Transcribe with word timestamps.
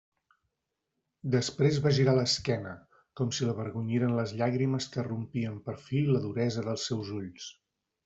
Després 1.35 1.77
va 1.83 1.91
girar 1.97 2.15
l'esquena, 2.21 2.73
com 3.21 3.35
si 3.41 3.47
l'avergonyiren 3.51 4.19
les 4.23 4.35
llàgrimes 4.43 4.91
que 4.97 5.07
rompien 5.13 5.63
per 5.69 5.81
fi 5.87 6.05
la 6.11 6.27
duresa 6.29 6.69
dels 6.71 6.91
seus 6.93 7.17
ulls. 7.23 7.51